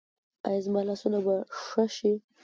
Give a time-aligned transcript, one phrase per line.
[0.47, 2.13] ایا زما لاسونه به ښه شي؟